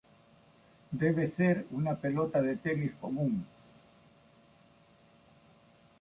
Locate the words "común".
3.03-3.39